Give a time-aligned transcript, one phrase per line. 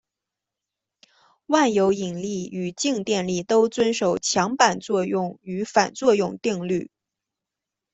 [1.45, 6.89] 万有引力与静电力都遵守强版作用与反作用定律。